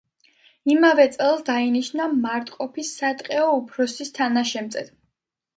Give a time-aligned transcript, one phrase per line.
[0.75, 4.91] იმავე წელს დაინიშნა მარტყოფის სატყეოს უფროსის თანაშემწედ.